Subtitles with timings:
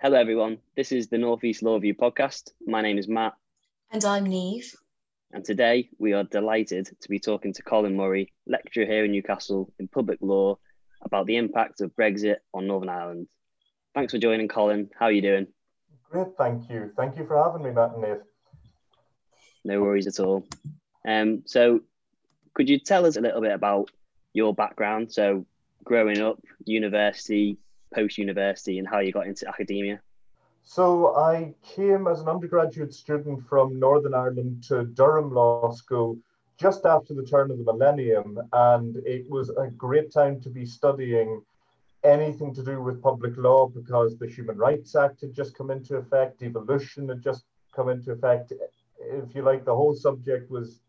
[0.00, 0.58] Hello, everyone.
[0.76, 2.52] This is the Northeast Law Review podcast.
[2.64, 3.32] My name is Matt.
[3.90, 4.72] And I'm Neve.
[5.32, 9.72] And today we are delighted to be talking to Colin Murray, lecturer here in Newcastle
[9.80, 10.56] in public law,
[11.02, 13.26] about the impact of Brexit on Northern Ireland.
[13.92, 14.88] Thanks for joining, Colin.
[14.96, 15.48] How are you doing?
[16.08, 16.92] Great, thank you.
[16.96, 18.22] Thank you for having me, Matt and Neve.
[19.64, 20.46] No worries at all.
[21.08, 21.80] Um, so,
[22.54, 23.90] could you tell us a little bit about
[24.32, 25.12] your background?
[25.12, 25.44] So,
[25.82, 27.58] growing up, university,
[27.94, 30.00] post university, and how you got into academia?
[30.62, 36.18] So I came as an undergraduate student from Northern Ireland to Durham Law School
[36.58, 40.66] just after the turn of the millennium, and it was a great time to be
[40.66, 41.40] studying
[42.04, 45.96] anything to do with public law because the Human Rights Act had just come into
[45.96, 47.44] effect, devolution had just
[47.74, 48.52] come into effect.
[48.98, 50.80] If you like, the whole subject was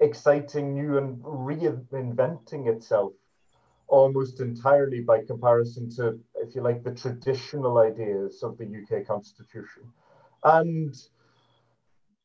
[0.00, 3.12] exciting, new, and reinventing itself
[3.88, 9.82] almost entirely by comparison to, if you like, the traditional ideas of the UK Constitution.
[10.44, 10.94] And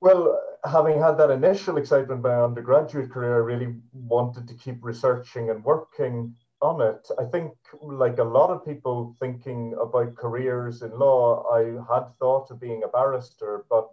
[0.02, 4.84] well, having had that initial excitement in my undergraduate career, I really wanted to keep
[4.84, 7.08] researching and working on it.
[7.20, 11.62] I think, like a lot of people thinking about careers in law, I
[11.94, 13.90] had thought of being a barrister, but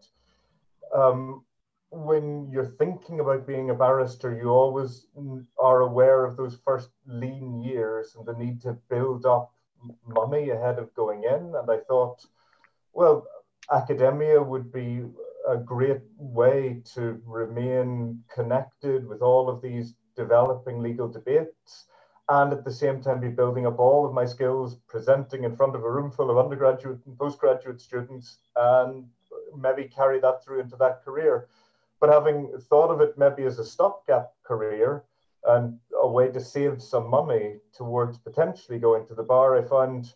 [0.94, 1.44] um,
[1.90, 5.06] when you're thinking about being a barrister, you always
[5.58, 9.52] are aware of those first lean years and the need to build up
[10.06, 11.54] money ahead of going in.
[11.54, 12.24] And I thought,
[12.92, 13.26] well,
[13.72, 15.04] academia would be
[15.48, 21.86] a great way to remain connected with all of these developing legal debates
[22.28, 25.74] and at the same time be building up all of my skills presenting in front
[25.74, 29.06] of a room full of undergraduate and postgraduate students and
[29.56, 31.48] maybe carry that through into that career
[32.00, 35.04] but having thought of it maybe as a stopgap career
[35.44, 40.14] and a way to save some money towards potentially going to the bar, I found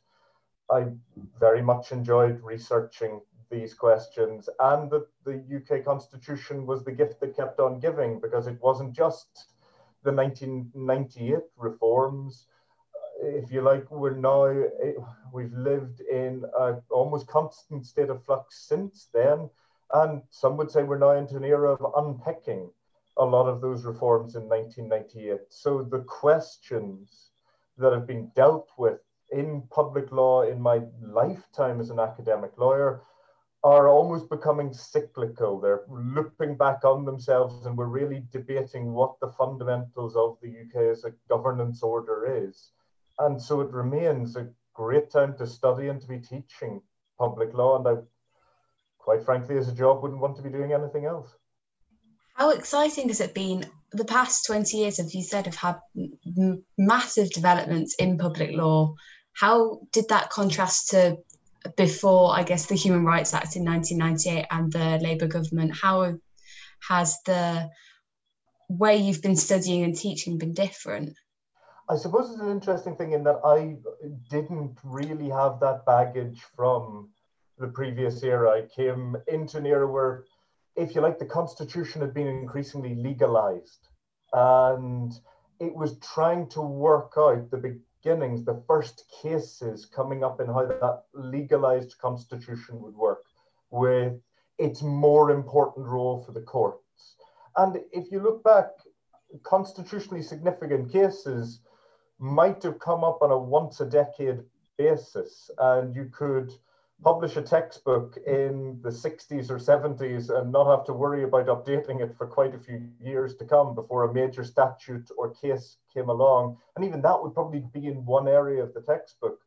[0.71, 0.87] I
[1.39, 7.37] very much enjoyed researching these questions and that the UK Constitution was the gift that
[7.37, 9.53] kept on giving because it wasn't just
[10.03, 12.47] the 1998 reforms.
[13.21, 14.95] If you like, we're now, eh,
[15.33, 16.45] we've lived in
[16.91, 19.51] almost constant state of flux since then.
[19.93, 22.71] And some would say we're now into an era of unpicking
[23.19, 25.41] a lot of those reforms in 1998.
[25.51, 27.31] So the questions
[27.77, 33.03] that have been dealt with in public law in my lifetime as an academic lawyer
[33.65, 35.61] are almost becoming cyclical.
[35.61, 40.91] They're looping back on themselves, and we're really debating what the fundamentals of the UK
[40.91, 42.73] as a governance order is.
[43.19, 46.83] And so it remains a great time to study and to be teaching
[47.19, 47.79] public law.
[47.79, 48.03] And I
[49.03, 51.29] quite frankly, as a job, wouldn't want to be doing anything else.
[52.35, 53.65] How exciting has it been?
[53.93, 55.77] The past 20 years, as you said, have had
[56.39, 58.95] m- massive developments in public law.
[59.35, 61.19] How did that contrast to
[61.77, 65.77] before, I guess, the Human Rights Act in 1998 and the Labour government?
[65.81, 66.15] How
[66.89, 67.71] has the
[68.69, 71.15] way you've been studying and teaching been different?
[71.89, 73.77] I suppose it's an interesting thing in that I
[74.31, 77.12] didn't really have that baggage from
[77.63, 78.51] the previous era.
[78.51, 80.25] I came into an era where,
[80.77, 83.89] if you like, the constitution had been increasingly legalized.
[84.35, 85.13] And
[85.61, 90.67] it was trying to work out the beginnings, the first cases coming up in how
[90.67, 93.23] that legalized constitution would work
[93.71, 94.21] with
[94.59, 97.17] its more important role for the courts.
[97.57, 98.67] And if you look back,
[99.45, 101.61] constitutionally significant cases
[102.19, 104.41] might have come up on a once a decade
[104.79, 106.53] basis, and you could
[107.03, 112.01] publish a textbook in the 60s or 70s and not have to worry about updating
[112.01, 116.09] it for quite a few years to come before a major statute or case came
[116.09, 116.57] along.
[116.77, 119.41] And even that would probably be in one area of the textbook.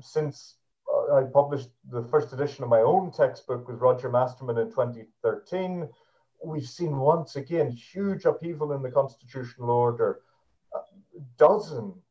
[0.00, 0.56] Since
[0.92, 5.88] uh, I published the first edition of my own textbook with Roger Masterman in 2013,
[6.44, 10.20] we've seen once again huge upheaval in the constitutional order.
[10.74, 10.80] Uh,
[11.38, 12.05] dozens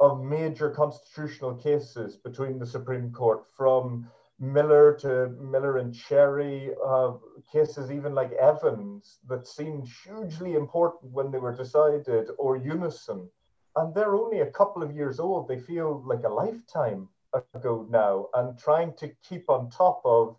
[0.00, 7.12] of major constitutional cases between the Supreme Court, from Miller to Miller and Cherry, uh,
[7.52, 13.28] cases even like Evans that seemed hugely important when they were decided, or Unison.
[13.76, 15.46] And they're only a couple of years old.
[15.46, 17.08] They feel like a lifetime
[17.54, 18.28] ago now.
[18.34, 20.36] And trying to keep on top of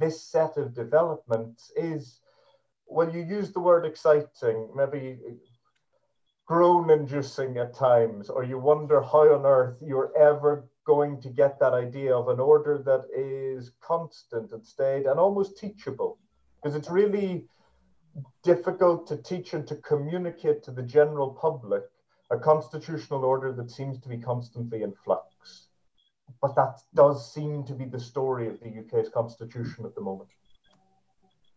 [0.00, 2.20] this set of developments is,
[2.86, 5.18] well, you use the word exciting, maybe
[6.46, 11.58] groan inducing at times, or you wonder how on earth you're ever going to get
[11.58, 16.18] that idea of an order that is constant and stayed and almost teachable.
[16.62, 17.46] Because it's really
[18.44, 21.82] difficult to teach and to communicate to the general public
[22.30, 25.68] a constitutional order that seems to be constantly in flux.
[26.42, 30.28] but that does seem to be the story of the UK's constitution at the moment.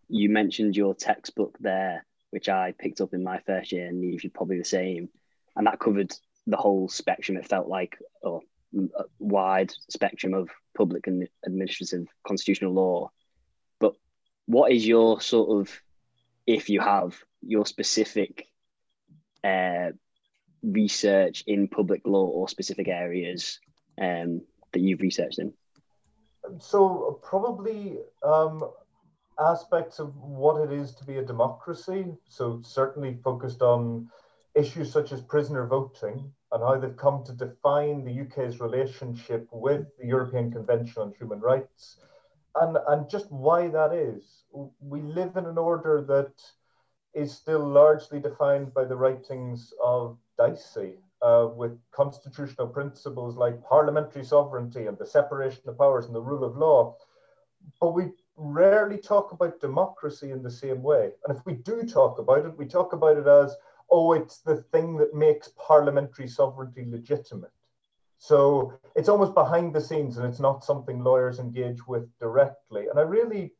[0.08, 4.30] You mentioned your textbook there, which I picked up in my first year, and you
[4.30, 5.10] probably the same,
[5.56, 6.14] and that covered
[6.48, 7.38] the whole spectrum.
[7.38, 8.40] It felt like a
[9.20, 13.12] wide spectrum of public and administrative constitutional law.
[13.80, 13.96] But
[14.46, 15.82] what is your sort of,
[16.46, 18.48] if you have your specific
[19.44, 19.92] uh,
[20.62, 23.60] research in public law or specific areas
[24.00, 24.42] um,
[24.72, 25.54] that you've researched in?
[26.60, 28.70] So probably um,
[29.40, 32.06] aspects of what it is to be a democracy.
[32.28, 34.10] So certainly focused on
[34.56, 39.86] issues such as prisoner voting and how they've come to define the UK's relationship with
[40.00, 41.98] the European Convention on Human Rights
[42.56, 44.44] and, and just why that is.
[44.80, 46.34] We live in an order that
[47.14, 54.24] is still largely defined by the writings of Dicey, uh, with constitutional principles like parliamentary
[54.24, 56.96] sovereignty and the separation of powers and the rule of law.
[57.80, 61.12] But we rarely talk about democracy in the same way.
[61.28, 63.56] And if we do talk about it, we talk about it as,
[63.90, 67.52] oh, it's the thing that makes parliamentary sovereignty legitimate.
[68.18, 72.88] So it's almost behind the scenes and it's not something lawyers engage with directly.
[72.88, 73.54] And I really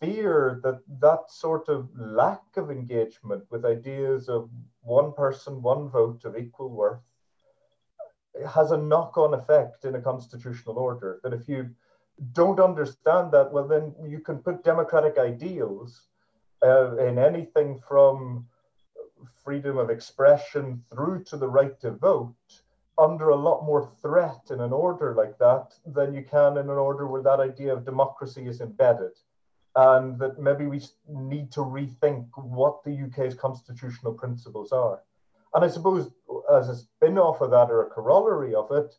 [0.00, 4.50] fear that that sort of lack of engagement with ideas of
[4.82, 7.00] one person, one vote of equal worth
[8.54, 11.20] has a knock on effect in a constitutional order.
[11.22, 11.70] That if you
[12.32, 16.02] don't understand that, well, then you can put democratic ideals
[16.62, 18.46] uh, in anything from
[19.44, 22.34] freedom of expression through to the right to vote
[22.98, 26.78] under a lot more threat in an order like that than you can in an
[26.78, 29.12] order where that idea of democracy is embedded
[29.74, 35.00] and that maybe we need to rethink what the UK's constitutional principles are.
[35.54, 36.10] And I suppose,
[36.52, 38.94] as a spin off of that or a corollary of it,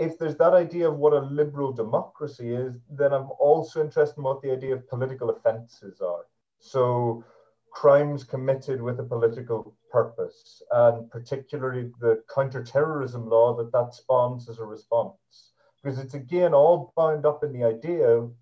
[0.00, 4.24] if there's that idea of what a liberal democracy is, then I'm also interested in
[4.24, 6.24] what the idea of political offences are.
[6.58, 7.22] So,
[7.70, 14.58] crimes committed with a political purpose, and particularly the counterterrorism law that that spawns as
[14.58, 15.52] a response.
[15.82, 18.32] Because it's again all bound up in the idea of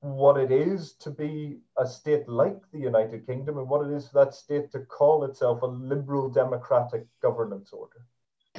[0.00, 4.08] what it is to be a state like the United Kingdom and what it is
[4.08, 8.06] for that state to call itself a liberal democratic governance order.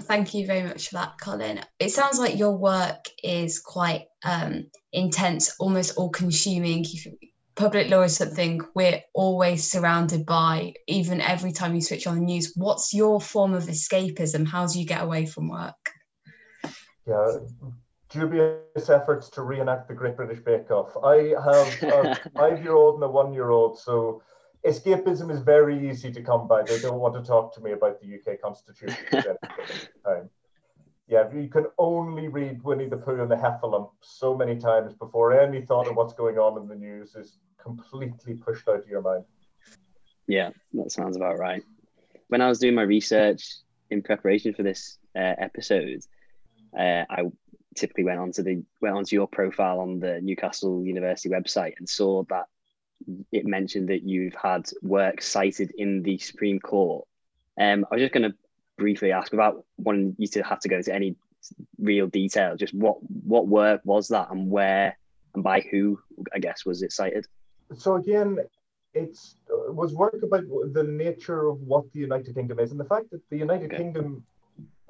[0.08, 1.62] Thank you very much for that, Colin.
[1.80, 6.86] It sounds like your work is quite um, intense, almost all consuming.
[7.56, 12.22] Public law is something we're always surrounded by, even every time you switch on the
[12.22, 12.54] news.
[12.56, 14.46] What's your form of escapism?
[14.48, 15.92] How do you get away from work?
[17.08, 17.38] Yeah,
[18.10, 20.96] dubious efforts to reenact the Great British Bake Off.
[21.04, 24.22] I have a five year old and a one year old, so
[24.66, 26.64] escapism is very easy to come by.
[26.64, 28.98] They don't want to talk to me about the UK Constitution.
[31.08, 35.40] Yeah, you can only read Winnie the Pooh and the Heffalump so many times before
[35.40, 39.04] any thought of what's going on in the news is completely pushed out of your
[39.04, 39.24] mind.
[40.28, 41.62] Yeah, that sounds about right.
[42.30, 43.48] When I was doing my research
[43.92, 46.02] in preparation for this uh, episode,
[46.76, 47.26] uh, I
[47.76, 52.24] typically went onto the went onto your profile on the Newcastle University website and saw
[52.30, 52.46] that
[53.32, 57.06] it mentioned that you've had work cited in the Supreme Court.
[57.60, 58.36] Um, I was just going to
[58.78, 61.16] briefly ask about wanting you to have to go into any
[61.80, 62.56] real detail.
[62.56, 64.98] Just what what work was that, and where
[65.34, 66.00] and by who?
[66.34, 67.26] I guess was it cited?
[67.78, 68.40] So again,
[68.94, 72.86] it's it was work about the nature of what the United Kingdom is, and the
[72.86, 73.78] fact that the United okay.
[73.78, 74.24] Kingdom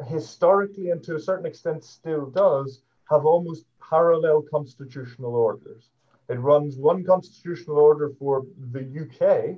[0.08, 5.90] historically and to a certain extent still does have almost parallel constitutional orders.
[6.27, 9.58] It runs one constitutional order for the UK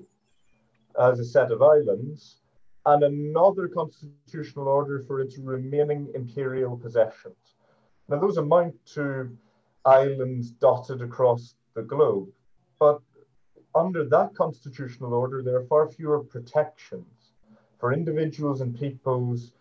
[1.00, 2.38] as a set of islands
[2.86, 7.56] and another constitutional order for its remaining imperial possessions.
[8.10, 9.38] Now, those amount to
[9.86, 12.30] islands dotted across the globe,
[12.80, 13.02] but
[13.76, 17.34] under that constitutional order, there are far fewer protections
[17.80, 19.52] for individuals and peoples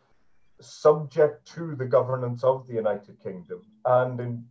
[0.61, 3.63] subject to the governance of the United Kingdom.
[3.85, 4.45] And in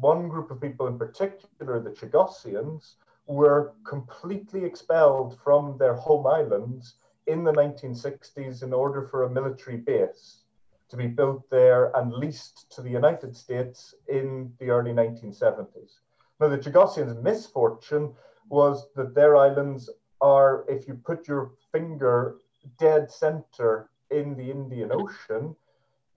[0.00, 2.94] one group of people in particular, the Chagossians,
[3.26, 6.94] were completely expelled from their home islands
[7.26, 10.42] in the 1960s in order for a military base
[10.88, 16.00] to be built there and leased to the United States in the early 1970s.
[16.40, 18.14] Now, the Chagossians' misfortune
[18.48, 19.88] was that their islands
[20.20, 22.38] are, if you put your finger
[22.78, 25.56] dead center in the Indian Ocean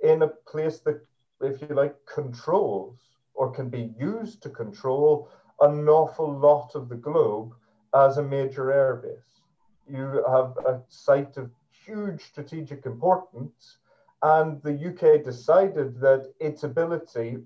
[0.03, 0.99] in a place that,
[1.41, 5.29] if you like, controls or can be used to control
[5.61, 7.53] an awful lot of the globe
[7.93, 9.41] as a major airbase.
[9.87, 11.51] You have a site of
[11.85, 13.77] huge strategic importance,
[14.21, 17.43] And the UK decided that its ability,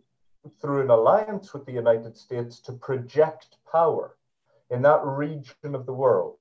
[0.62, 4.16] through an alliance with the United States, to project power
[4.70, 6.38] in that region of the world,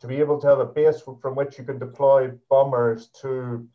[0.00, 3.68] to be able to have a base from which you can deploy bombers to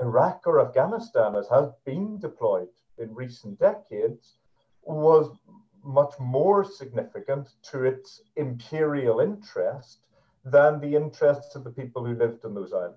[0.00, 2.68] Iraq or Afghanistan, as has been deployed
[3.02, 4.36] in recent decades,
[4.84, 5.36] was
[5.84, 10.06] much more significant to its imperial interest
[10.44, 12.96] than the interests of the people who lived in those islands.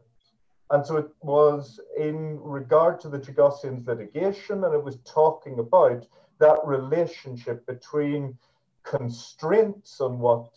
[0.72, 6.08] And so it was in regard to the Chagossians litigation, and it was talking about
[6.40, 8.38] that relationship between
[8.84, 10.50] constraints on what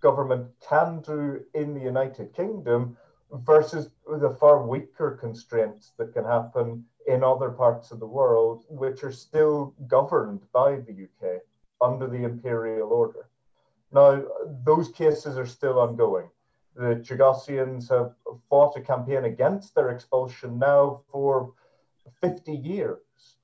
[0.00, 2.96] government can do in the United Kingdom
[3.32, 9.02] versus the far weaker constraints that can happen in other parts of the world, which
[9.02, 11.40] are still governed by the UK
[11.80, 13.28] under the imperial order.
[13.92, 14.22] Now,
[14.64, 16.28] those cases are still ongoing.
[16.76, 18.14] The Chagossians have
[18.48, 21.52] fought a campaign against their expulsion now for
[22.20, 23.36] 50 years.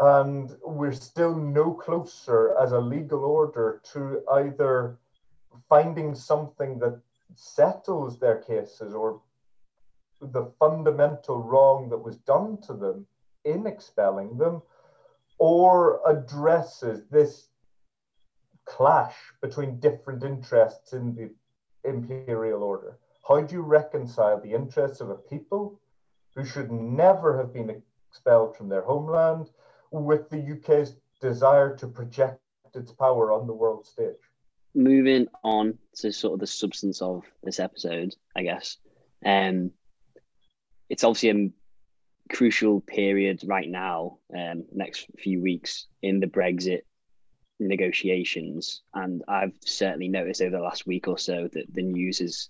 [0.00, 4.98] And we're still no closer as a legal order to either
[5.68, 7.00] finding something that
[7.36, 9.20] settles their cases or
[10.32, 13.06] the fundamental wrong that was done to them
[13.44, 14.62] in expelling them
[15.38, 17.48] or addresses this
[18.64, 21.30] clash between different interests in the
[21.88, 22.98] imperial order?
[23.26, 25.80] How do you reconcile the interests of a people
[26.34, 29.50] who should never have been expelled from their homeland
[29.90, 32.40] with the UK's desire to project
[32.74, 34.16] its power on the world stage?
[34.74, 38.78] Moving on to sort of the substance of this episode, I guess.
[39.24, 39.70] Um,
[40.88, 46.82] it's obviously a crucial period right now, um, next few weeks in the Brexit
[47.60, 48.82] negotiations.
[48.94, 52.48] And I've certainly noticed over the last week or so that the news has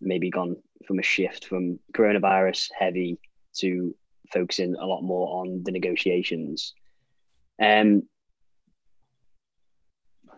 [0.00, 3.18] maybe gone from a shift from coronavirus heavy
[3.54, 3.94] to
[4.32, 6.74] focusing a lot more on the negotiations.
[7.60, 8.02] Um,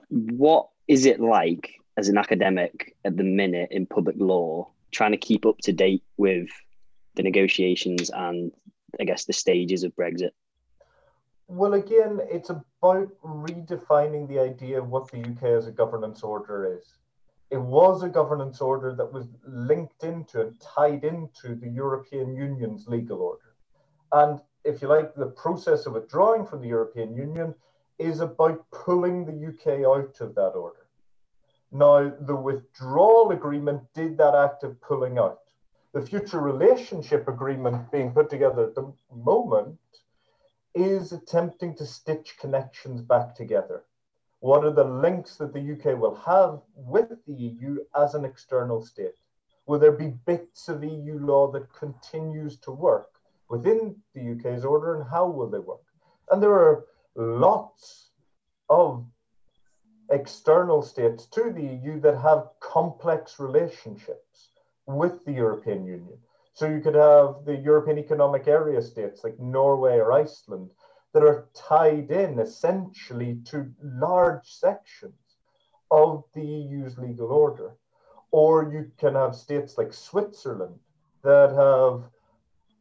[0.09, 5.17] what is it like as an academic at the minute in public law, trying to
[5.19, 6.49] keep up to date with
[7.17, 8.53] the negotiations and
[9.01, 10.31] I guess the stages of Brexit?
[11.49, 16.79] Well, again, it's about redefining the idea of what the UK as a governance order
[16.79, 16.95] is.
[17.51, 22.89] It was a governance order that was linked into and tied into the European Union's
[22.89, 23.55] legal order.
[24.13, 27.55] And if you like, the process of withdrawing from the European Union
[27.99, 30.87] is about pulling the UK out of that order.
[31.71, 35.46] Now, the withdrawal agreement did that act of pulling out.
[35.97, 39.79] The future relationship agreement being put together at the moment
[40.75, 43.83] is attempting to stitch connections back together.
[44.41, 48.83] What are the links that the UK will have with the EU as an external
[48.83, 49.15] state?
[49.65, 54.97] Will there be bits of EU law that continues to work within the UK's order
[54.97, 55.87] and how will they work?
[56.31, 56.85] And there are
[57.15, 58.11] lots
[58.69, 59.03] of
[60.11, 64.51] external states to the EU that have complex relationships
[64.87, 66.19] with the European Union.
[66.55, 70.71] So you could have the European Economic Area states like Norway or Iceland
[71.13, 75.15] that are tied in essentially to large sections
[75.91, 77.77] of the EU's legal order.
[78.31, 80.79] Or you can have states like Switzerland
[81.23, 82.05] that have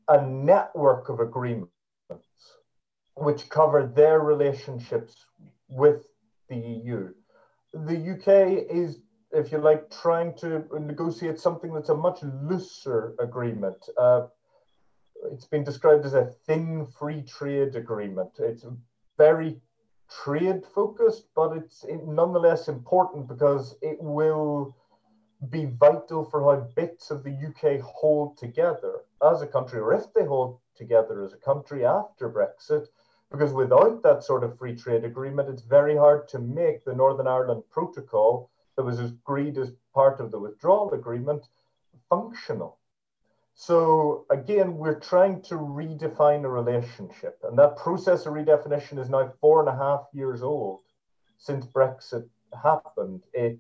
[0.08, 1.72] a network of agreements
[3.16, 5.26] which cover their relationships
[5.68, 6.06] with
[6.50, 7.14] the EU.
[7.74, 9.00] The UK is
[9.36, 13.78] if you like, trying to negotiate something that's a much looser agreement.
[13.98, 14.28] Uh,
[15.32, 18.30] it's been described as a thin free trade agreement.
[18.40, 18.66] It's
[19.18, 19.60] very
[20.24, 24.76] trade focused, but it's nonetheless important because it will
[25.50, 29.02] be vital for how bits of the UK hold together
[29.32, 32.88] as a country, or if they hold together as a country after Brexit.
[33.32, 37.28] Because without that sort of free trade agreement, it's very hard to make the Northern
[37.28, 41.46] Ireland Protocol that was agreed as part of the withdrawal agreement
[42.10, 42.78] functional.
[43.56, 49.34] So again, we're trying to redefine a relationship, and that process of redefinition is now
[49.40, 50.82] four and a half years old
[51.38, 52.28] since Brexit
[52.62, 53.24] happened.
[53.34, 53.60] It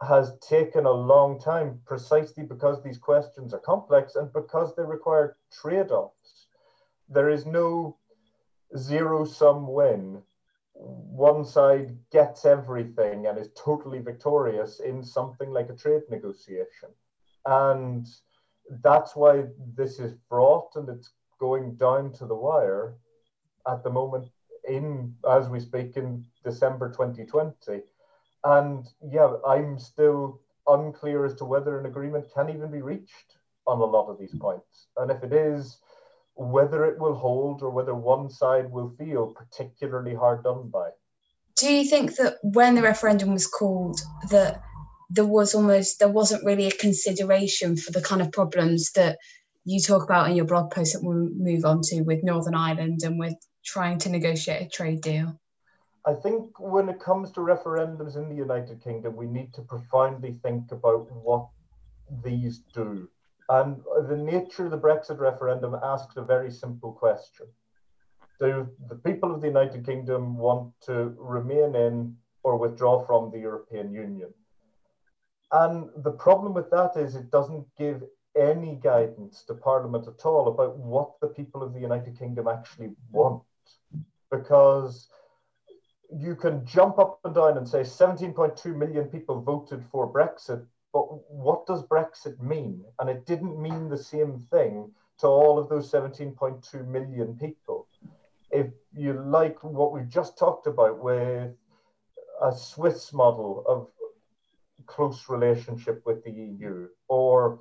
[0.00, 5.36] has taken a long time precisely because these questions are complex and because they require
[5.52, 6.46] trade offs.
[7.08, 7.96] There is no
[8.76, 10.22] zero sum win
[10.80, 16.88] one side gets everything and is totally victorious in something like a trade negotiation.
[17.46, 18.06] And
[18.82, 19.44] that's why
[19.76, 22.94] this is fraught and it's going down to the wire
[23.70, 24.28] at the moment
[24.68, 27.82] in as we speak in December 2020.
[28.44, 33.80] And yeah, I'm still unclear as to whether an agreement can even be reached on
[33.80, 34.86] a lot of these points.
[34.96, 35.78] And if it is,
[36.34, 40.90] whether it will hold or whether one side will feel particularly hard done by.
[41.56, 44.62] Do you think that when the referendum was called, that
[45.10, 49.18] there was almost there wasn't really a consideration for the kind of problems that
[49.64, 53.00] you talk about in your blog post that we'll move on to with Northern Ireland
[53.02, 53.34] and with
[53.64, 55.38] trying to negotiate a trade deal?
[56.06, 60.38] I think when it comes to referendums in the United Kingdom, we need to profoundly
[60.42, 61.48] think about what
[62.24, 63.08] these do.
[63.50, 67.46] And the nature of the Brexit referendum asks a very simple question
[68.38, 73.40] Do the people of the United Kingdom want to remain in or withdraw from the
[73.40, 74.32] European Union?
[75.50, 78.04] And the problem with that is it doesn't give
[78.36, 82.90] any guidance to Parliament at all about what the people of the United Kingdom actually
[83.10, 83.42] want.
[84.30, 85.08] Because
[86.12, 91.02] you can jump up and down and say 17.2 million people voted for Brexit, but
[91.30, 92.84] what does Brexit mean?
[92.98, 97.86] And it didn't mean the same thing to all of those 17.2 million people.
[98.50, 101.52] If you like what we've just talked about with
[102.42, 103.88] a Swiss model of
[104.86, 107.60] close relationship with the EU, or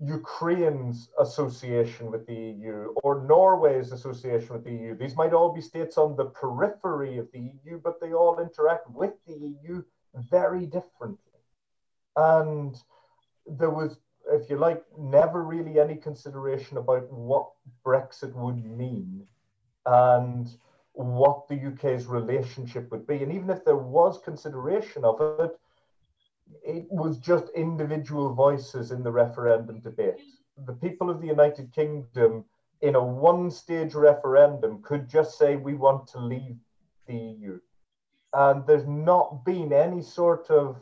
[0.00, 4.96] Ukraine's association with the EU or Norway's association with the EU.
[4.96, 8.88] These might all be states on the periphery of the EU, but they all interact
[8.90, 9.82] with the EU
[10.14, 11.27] very differently.
[12.18, 12.76] And
[13.46, 14.00] there was,
[14.32, 17.50] if you like, never really any consideration about what
[17.86, 19.24] Brexit would mean
[19.86, 20.48] and
[20.94, 23.22] what the UK's relationship would be.
[23.22, 25.56] And even if there was consideration of it,
[26.64, 30.20] it was just individual voices in the referendum debate.
[30.66, 32.44] The people of the United Kingdom,
[32.80, 36.56] in a one stage referendum, could just say, We want to leave
[37.06, 37.60] the EU.
[38.32, 40.78] And there's not been any sort of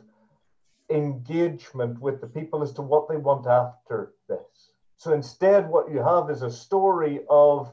[0.89, 4.71] engagement with the people as to what they want after this.
[4.97, 7.71] So instead, what you have is a story of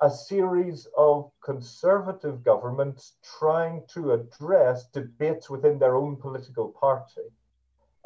[0.00, 7.28] a series of conservative governments trying to address debates within their own political party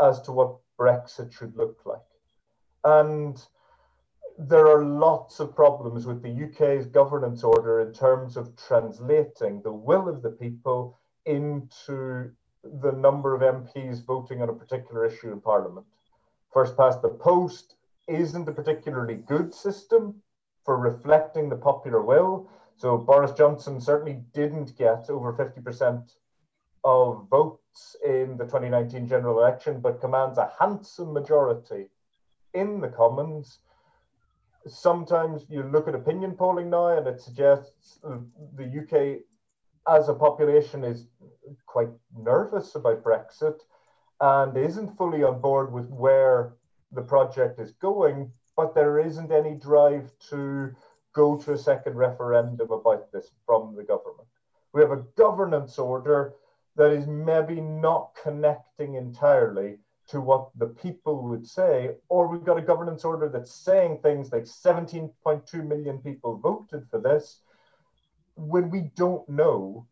[0.00, 1.98] as to what Brexit should look like.
[2.84, 3.44] And
[4.38, 9.72] there are lots of problems with the UK's governance order in terms of translating the
[9.72, 10.96] will of the people
[11.26, 12.30] into
[12.62, 15.86] the number of MPs voting on a particular issue in Parliament.
[16.52, 20.22] First past the post isn't a particularly good system
[20.64, 22.48] for reflecting the popular will.
[22.76, 26.10] So Boris Johnson certainly didn't get over 50%
[26.84, 31.88] of votes in the 2019 general election, but commands a handsome majority
[32.54, 33.58] in the Commons.
[34.66, 39.22] Sometimes you look at opinion polling now and it suggests the UK
[39.88, 41.06] as a population is
[41.66, 43.60] quite nervous about Brexit
[44.20, 46.54] and isn't fully on board with where
[46.92, 50.74] the project is going, but there isn't any drive to
[51.14, 54.28] go to a second referendum about this from the government.
[54.72, 56.34] We have a governance order
[56.76, 62.58] that is maybe not connecting entirely to what the people would say, or we've got
[62.58, 67.40] a governance order that's saying things like 17.2 million people voted for this
[68.38, 69.86] when we don't know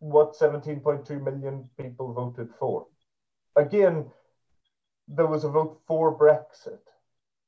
[0.00, 2.86] what 17.2 million people voted for.
[3.54, 4.06] Again,
[5.06, 6.80] there was a vote for Brexit,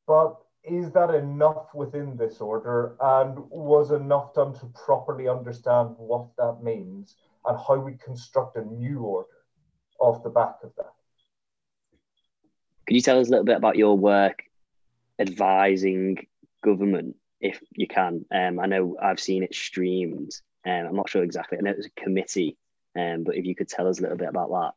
[0.06, 6.28] but is that enough within this order and was enough done to properly understand what
[6.38, 9.28] that means and how we construct a new order
[9.98, 10.92] off the back of that?
[12.86, 14.44] Could you tell us a little bit about your work
[15.18, 16.26] advising
[16.62, 18.24] government, if you can?
[18.34, 20.32] Um, I know I've seen it streamed.
[20.66, 21.58] Um, I'm not sure exactly.
[21.58, 22.56] I know it was a committee,
[22.96, 24.72] um, but if you could tell us a little bit about that.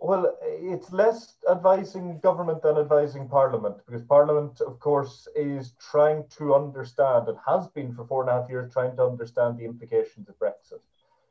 [0.00, 6.54] Well, it's less advising government than advising Parliament, because Parliament, of course, is trying to
[6.54, 10.28] understand and has been for four and a half years trying to understand the implications
[10.28, 10.80] of Brexit.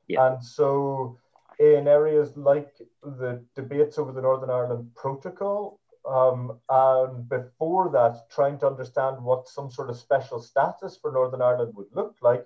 [0.08, 0.28] Yeah.
[0.28, 1.18] And so,
[1.60, 8.58] in areas like the debates over the Northern Ireland Protocol, um, and before that, trying
[8.60, 12.46] to understand what some sort of special status for Northern Ireland would look like,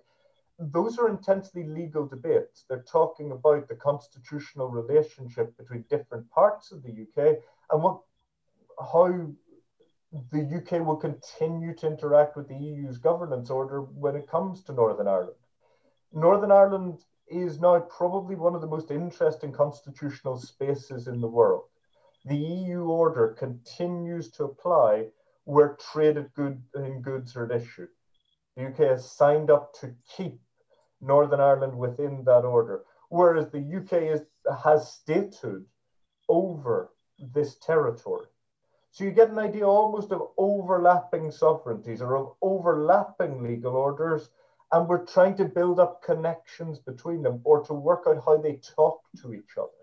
[0.57, 2.65] those are intensely legal debates.
[2.67, 7.37] They're talking about the constitutional relationship between different parts of the UK
[7.71, 8.01] and what
[8.79, 9.27] how
[10.31, 14.73] the UK will continue to interact with the EU's governance order when it comes to
[14.73, 15.37] Northern Ireland.
[16.13, 21.63] Northern Ireland is now probably one of the most interesting constitutional spaces in the world.
[22.25, 25.07] The EU order continues to apply
[25.45, 27.87] where traded good in goods are at issue.
[28.55, 30.39] The UK has signed up to keep
[31.01, 34.21] Northern Ireland within that order, whereas the UK is,
[34.63, 35.65] has statehood
[36.29, 38.27] over this territory.
[38.91, 44.29] So you get an idea almost of overlapping sovereignties or of overlapping legal orders,
[44.71, 48.57] and we're trying to build up connections between them or to work out how they
[48.57, 49.80] talk to each other.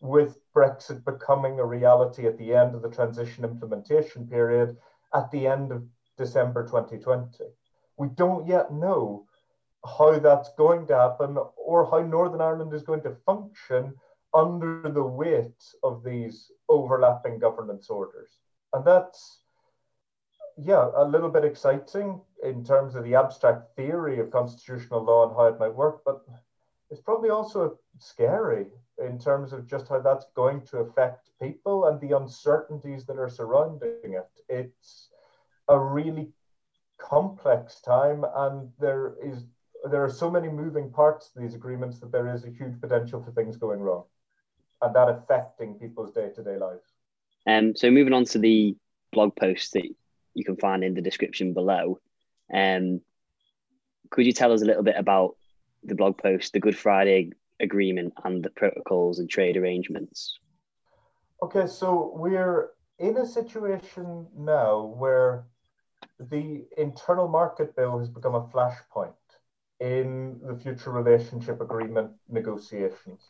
[0.00, 4.76] With Brexit becoming a reality at the end of the transition implementation period
[5.14, 5.84] at the end of
[6.16, 7.44] December 2020.
[7.96, 9.26] We don't yet know
[9.84, 13.94] how that's going to happen or how Northern Ireland is going to function
[14.34, 18.30] under the weight of these overlapping governance orders.
[18.72, 19.40] And that's,
[20.56, 25.36] yeah, a little bit exciting in terms of the abstract theory of constitutional law and
[25.36, 26.22] how it might work, but
[26.90, 28.66] it's probably also scary
[29.06, 33.28] in terms of just how that's going to affect people and the uncertainties that are
[33.28, 34.28] surrounding it.
[34.48, 35.08] It's
[35.68, 36.28] a really
[36.98, 39.44] complex time, and there is
[39.88, 43.22] there are so many moving parts to these agreements that there is a huge potential
[43.22, 44.02] for things going wrong
[44.82, 46.88] and that affecting people's day-to-day lives.
[47.46, 48.76] Um, so moving on to the
[49.12, 49.88] blog post that
[50.34, 52.00] you can find in the description below,
[52.52, 53.00] um,
[54.10, 55.36] could you tell us a little bit about
[55.84, 60.38] the blog post, the Good Friday Agreement, and the protocols and trade arrangements?
[61.42, 65.44] Okay, so we're in a situation now where
[66.18, 69.12] the internal market bill has become a flashpoint
[69.80, 73.28] in the future relationship agreement negotiations.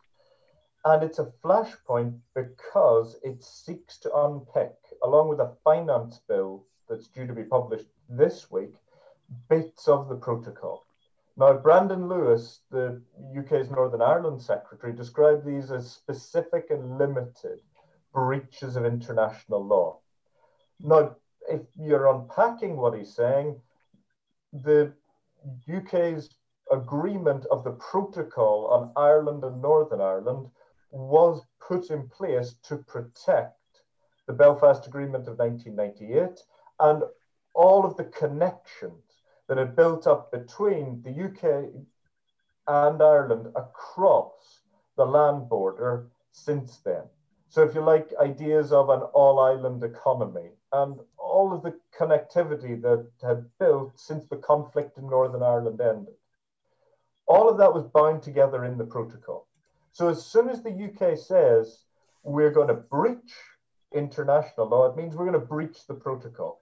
[0.85, 7.09] And it's a flashpoint because it seeks to unpick, along with a finance bill that's
[7.09, 8.75] due to be published this week,
[9.51, 10.87] bits of the protocol.
[11.39, 13.01] Now, Brandon Lewis, the
[13.39, 17.61] UK's Northern Ireland Secretary, described these as specific and limited
[18.13, 20.01] breaches of international law.
[20.81, 21.15] Now,
[21.49, 23.61] if you're unpacking what he's saying,
[24.53, 24.93] the
[25.73, 26.29] UK's
[26.73, 30.51] agreement of the protocol on Ireland and Northern Ireland
[30.91, 33.55] was put in place to protect
[34.27, 36.43] the Belfast Agreement of 1998
[36.81, 37.05] and
[37.55, 39.08] all of the connections
[39.49, 41.71] that had built up between the UK
[42.67, 44.61] and Ireland across
[44.97, 47.03] the land border since then.
[47.49, 52.81] So, if you like, ideas of an all island economy and all of the connectivity
[52.83, 56.15] that had built since the conflict in Northern Ireland ended.
[57.27, 59.47] All of that was bound together in the protocol.
[59.93, 61.85] So as soon as the UK says
[62.23, 63.35] we're going to breach
[63.93, 66.61] international law, it means we're going to breach the protocol.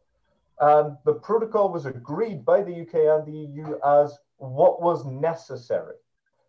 [0.61, 5.97] And the protocol was agreed by the UK and the EU as what was necessary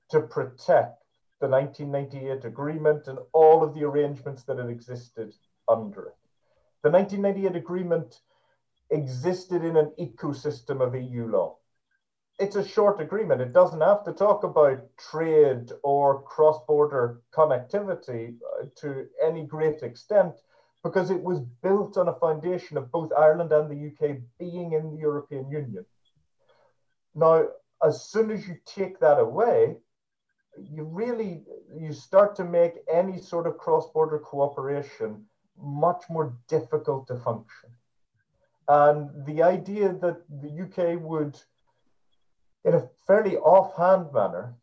[0.09, 1.03] to protect
[1.39, 5.33] the 1998 agreement and all of the arrangements that had existed
[5.67, 6.15] under it.
[6.83, 8.21] The 1998 agreement
[8.89, 11.57] existed in an ecosystem of EU law
[12.39, 13.41] it's a short agreement.
[13.41, 19.81] It doesn't have to talk about trade or cross border connectivity uh, to any great
[19.81, 20.35] extent
[20.83, 24.91] because it was built on a foundation of both Ireland and the UK being in
[24.91, 25.85] the European Union.
[27.15, 27.47] Now,
[27.83, 29.77] as soon as you take that away,
[30.57, 31.43] you really
[31.75, 35.25] you start to make any sort of cross-border cooperation
[35.59, 37.69] much more difficult to function.
[38.67, 41.39] And the idea that the UK would
[42.65, 44.53] in a fairly offhand manner,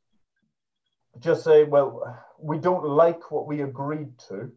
[1.20, 4.52] just say, well, we don't like what we agreed to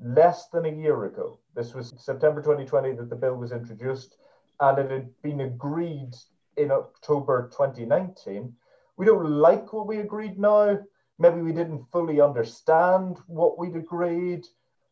[0.00, 1.38] less than a year ago.
[1.54, 4.16] This was September 2020 that the bill was introduced,
[4.60, 6.14] and it had been agreed
[6.56, 8.52] in October 2019.
[8.96, 10.78] We don't like what we agreed now.
[11.18, 14.46] Maybe we didn't fully understand what we'd agreed.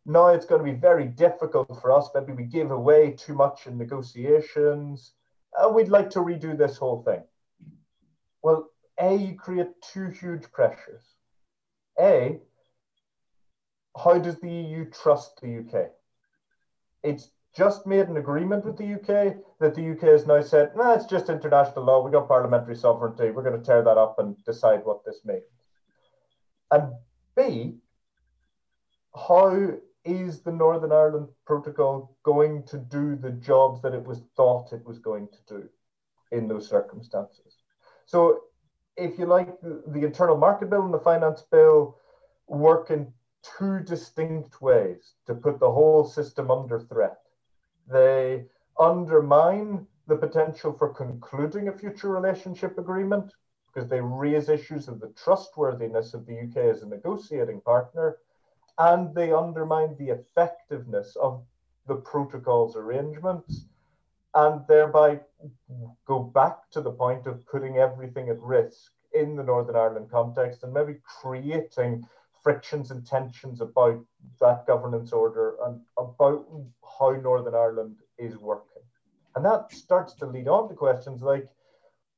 [0.06, 2.10] Now it's going to be very difficult for us.
[2.14, 5.12] Maybe we gave away too much in negotiations
[5.56, 7.22] uh, we'd like to redo this whole thing.
[8.42, 11.02] Well, A, you create two huge pressures.
[12.00, 12.40] A,
[13.96, 15.90] how does the EU trust the UK?
[17.02, 20.84] It's just made an agreement with the UK that the UK has now said, no,
[20.84, 22.02] nah, it's just international law.
[22.02, 23.30] We got parliamentary sovereignty.
[23.30, 25.42] We're going to tear that up and decide what this means.
[26.70, 26.94] And
[27.36, 27.76] B,
[29.14, 29.72] how
[30.04, 34.84] is the Northern Ireland Protocol going to do the jobs that it was thought it
[34.86, 35.68] was going to do
[36.30, 37.58] in those circumstances?
[38.06, 38.40] So,
[38.96, 41.96] if you like, the Internal Market Bill and the Finance Bill
[42.46, 47.18] work in two distinct ways to put the whole system under threat.
[47.88, 48.44] They
[48.78, 53.32] undermine the potential for concluding a future relationship agreement
[53.72, 58.18] because they raise issues of the trustworthiness of the UK as a negotiating partner
[58.78, 61.42] and they undermine the effectiveness of
[61.86, 63.66] the protocol's arrangements
[64.34, 65.20] and thereby
[66.06, 70.62] go back to the point of putting everything at risk in the Northern Ireland context
[70.62, 72.06] and maybe creating
[72.42, 74.04] frictions and tensions about
[74.40, 76.46] that governance order and about
[76.98, 78.82] how Northern Ireland is working.
[79.34, 81.48] And that starts to lead on to questions like,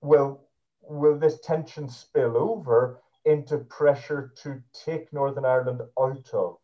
[0.01, 0.49] well,
[0.83, 6.59] will this tension spill over into pressure to take Northern Ireland out of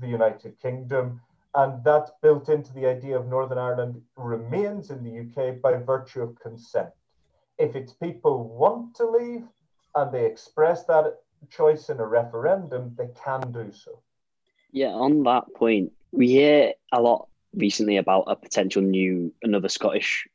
[0.00, 1.20] the United Kingdom?
[1.54, 6.22] And that's built into the idea of Northern Ireland remains in the UK by virtue
[6.22, 6.90] of consent.
[7.58, 9.44] If its people want to leave
[9.94, 11.18] and they express that
[11.50, 14.00] choice in a referendum, they can do so.
[14.70, 20.28] Yeah, on that point, we hear a lot recently about a potential new, another Scottish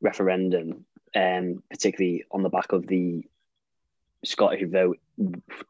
[0.00, 3.24] referendum, um, particularly on the back of the
[4.24, 4.98] Scottish vote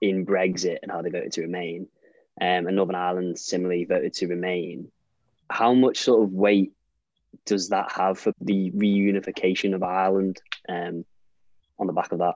[0.01, 1.89] in Brexit and how they voted to remain.
[2.41, 4.91] Um, and Northern Ireland similarly voted to remain.
[5.49, 6.73] How much sort of weight
[7.45, 11.05] does that have for the reunification of Ireland um,
[11.79, 12.35] on the back of that?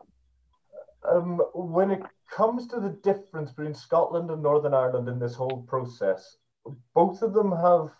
[1.10, 5.64] Um, when it comes to the difference between Scotland and Northern Ireland in this whole
[5.68, 6.36] process,
[6.94, 7.90] both of them have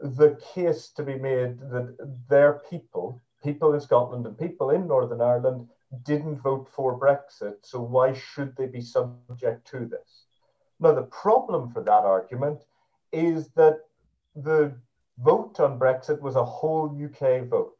[0.00, 1.96] the case to be made that
[2.28, 5.68] their people, people in Scotland and people in Northern Ireland,
[6.04, 7.56] didn't vote for Brexit.
[7.62, 10.26] So why should they be subject to this?
[10.80, 12.64] Now, the problem for that argument
[13.12, 13.80] is that
[14.34, 14.74] the
[15.18, 17.76] vote on Brexit was a whole UK vote.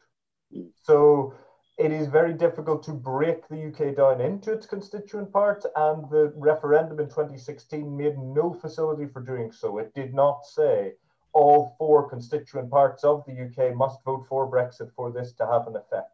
[0.52, 0.66] Hmm.
[0.82, 1.34] So
[1.78, 6.32] it is very difficult to break the UK down into its constituent parts, and the
[6.36, 9.78] referendum in 2016 made no facility for doing so.
[9.78, 10.92] It did not say
[11.32, 15.66] all four constituent parts of the UK must vote for Brexit for this to have
[15.66, 16.10] an effect.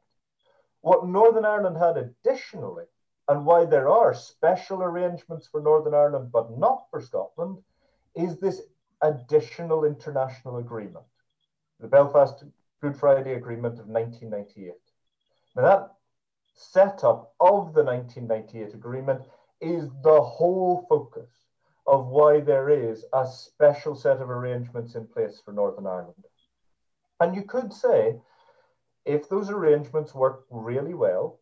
[0.80, 2.84] What Northern Ireland had additionally,
[3.26, 7.58] and why there are special arrangements for Northern Ireland but not for Scotland,
[8.14, 8.62] is this
[9.02, 11.04] additional international agreement,
[11.80, 12.44] the Belfast
[12.80, 14.74] Good Friday Agreement of 1998.
[15.56, 15.94] Now, that
[16.54, 19.22] setup of the 1998 agreement
[19.60, 21.30] is the whole focus
[21.86, 26.24] of why there is a special set of arrangements in place for Northern Ireland.
[27.20, 28.20] And you could say,
[29.04, 31.40] if those arrangements work really well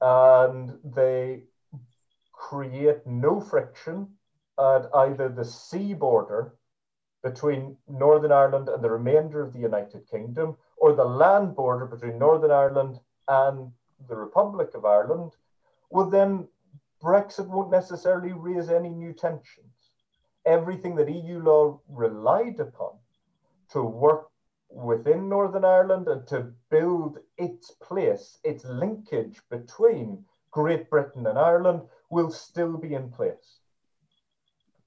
[0.00, 1.44] and they
[2.32, 4.08] create no friction
[4.58, 6.54] at either the sea border
[7.22, 12.18] between Northern Ireland and the remainder of the United Kingdom, or the land border between
[12.18, 13.72] Northern Ireland and
[14.08, 15.32] the Republic of Ireland,
[15.90, 16.48] well, then
[17.02, 19.90] Brexit won't necessarily raise any new tensions.
[20.46, 22.92] Everything that EU law relied upon
[23.70, 24.28] to work
[24.70, 31.82] within Northern Ireland and to build its place, its linkage between Great Britain and Ireland
[32.10, 33.60] will still be in place.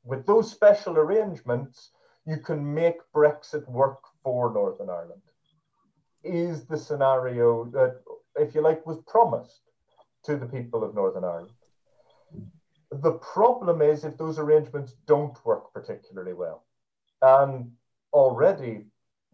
[0.04, 1.92] With those special arrangements,
[2.26, 5.22] you can make Brexit work for Northern Ireland.
[6.24, 8.02] Is the scenario that,
[8.38, 9.62] if you like, was promised
[10.24, 11.52] to the people of Northern Ireland.
[12.92, 16.64] The problem is if those arrangements don't work particularly well.
[17.22, 17.72] And
[18.14, 18.86] already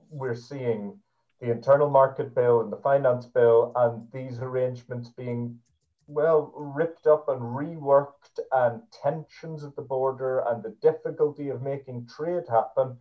[0.09, 0.99] we're seeing
[1.39, 5.59] the internal market bill and the finance bill and these arrangements being
[6.07, 12.07] well ripped up and reworked and tensions at the border and the difficulty of making
[12.07, 12.97] trade happen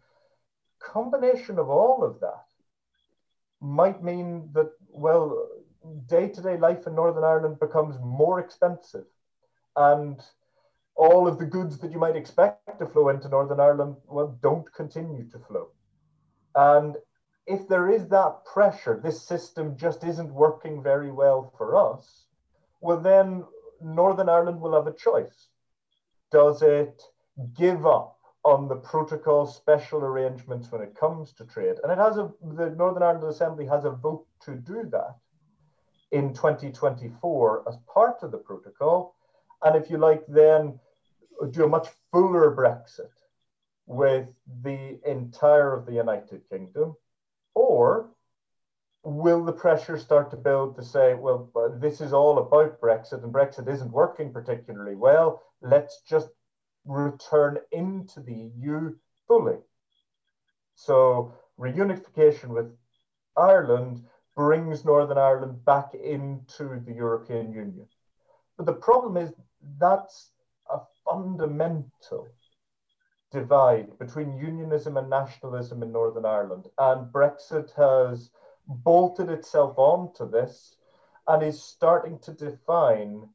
[0.80, 2.46] combination of all of that
[3.60, 5.46] might mean that well
[6.06, 9.06] day-to-day life in northern ireland becomes more expensive
[9.76, 10.20] and
[10.96, 14.72] all of the goods that you might expect to flow into northern ireland well don't
[14.74, 15.68] continue to flow
[16.54, 16.96] and
[17.46, 22.26] if there is that pressure this system just isn't working very well for us
[22.80, 23.44] well, then
[23.80, 25.48] Northern Ireland will have a choice.
[26.30, 27.02] Does it
[27.56, 31.76] give up on the protocol special arrangements when it comes to trade?
[31.82, 35.16] And it has a, the Northern Ireland Assembly has a vote to do that
[36.12, 39.14] in 2024 as part of the protocol.
[39.62, 40.78] And if you like, then
[41.50, 43.10] do a much fuller Brexit
[43.86, 44.28] with
[44.62, 46.94] the entire of the United Kingdom,
[47.54, 48.10] or
[49.02, 53.32] will the pressure start to build to say, well, this is all about Brexit and
[53.32, 55.42] Brexit isn't working particularly well.
[55.62, 56.28] Let's just
[56.84, 58.94] return into the EU
[59.26, 59.58] fully.
[60.74, 62.70] So reunification with
[63.36, 64.02] Ireland
[64.36, 67.86] brings Northern Ireland back into the European Union.
[68.56, 69.32] But the problem is
[69.78, 70.30] that's
[70.70, 72.28] a fundamental
[73.30, 76.68] divide between unionism and nationalism in Northern Ireland.
[76.78, 78.30] And Brexit has
[78.66, 80.76] bolted itself onto this
[81.26, 83.28] and is starting to define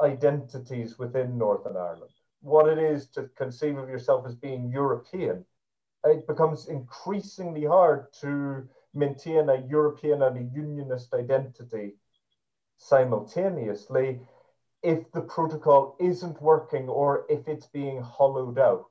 [0.00, 2.12] identities within Northern Ireland.
[2.42, 5.44] What it is to conceive of yourself as being European,
[6.04, 11.94] it becomes increasingly hard to maintain a European and a unionist identity
[12.76, 14.20] simultaneously
[14.82, 18.86] if the protocol isn't working or if it's being hollowed out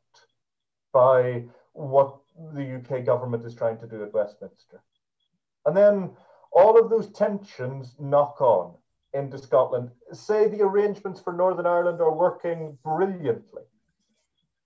[0.93, 2.17] by what
[2.53, 4.81] the UK government is trying to do at Westminster.
[5.65, 6.11] And then
[6.51, 8.75] all of those tensions knock on
[9.13, 9.89] into Scotland.
[10.13, 13.63] Say the arrangements for Northern Ireland are working brilliantly.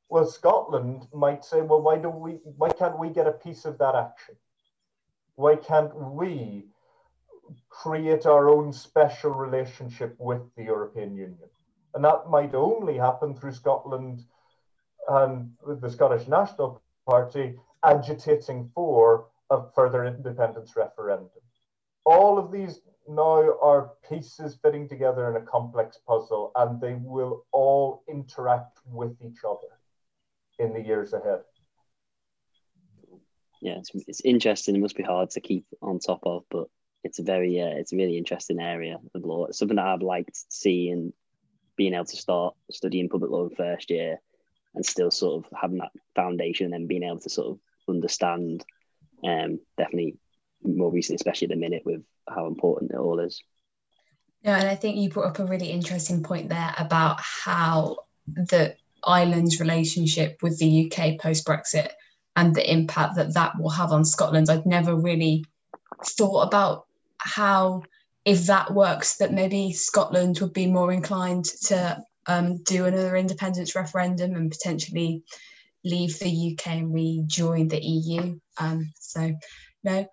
[0.10, 3.78] Well, Scotland might say, well, why don't we why can't we get a piece of
[3.80, 4.36] that action?
[5.36, 6.68] Why can't we
[7.70, 11.50] create our own special relationship with the European Union?
[11.94, 14.24] And that might only happen through Scotland
[15.08, 21.30] and the Scottish National Party agitating for a further independence referendum.
[22.06, 27.46] All of these now are pieces fitting together in a complex puzzle, and they will
[27.52, 29.80] all interact with each other
[30.60, 31.42] in the years ahead.
[33.64, 34.76] Yeah, it's, it's interesting.
[34.76, 36.68] It must be hard to keep on top of, but
[37.06, 39.46] it's a very, uh, it's a really interesting area of law.
[39.46, 41.14] It's something that I've liked seeing,
[41.78, 44.20] being able to start studying public law in first year
[44.76, 48.66] and still sort of having that foundation and then being able to sort of understand
[49.24, 50.18] um, definitely
[50.62, 53.42] more recently, especially at the minute with how important it all is.
[54.42, 58.76] Yeah, and I think you brought up a really interesting point there about how the
[59.06, 61.92] island's relationship with the UK post Brexit
[62.36, 64.50] and the impact that that will have on Scotland.
[64.50, 65.46] I'd never really
[66.06, 66.86] thought about
[67.18, 67.84] how,
[68.26, 73.76] if that works, that maybe Scotland would be more inclined to um, do another independence
[73.76, 75.24] referendum and potentially
[75.84, 78.40] leave the UK and rejoin the EU.
[78.58, 79.34] Um, so,
[79.84, 80.08] no.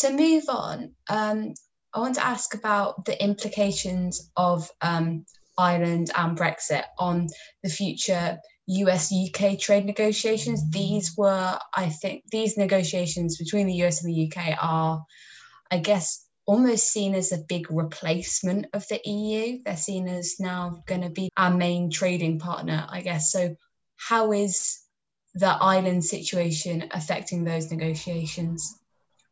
[0.00, 1.54] To move on, um,
[1.94, 5.24] I want to ask about the implications of um,
[5.56, 7.28] Ireland and Brexit on
[7.62, 10.70] the future US UK trade negotiations.
[10.70, 15.04] These were, I think, these negotiations between the US and the UK are,
[15.70, 19.62] I guess, almost seen as a big replacement of the EU.
[19.64, 23.30] They're seen as now going to be our main trading partner, I guess.
[23.32, 23.56] So,
[23.96, 24.80] how is
[25.34, 28.78] the island situation affecting those negotiations?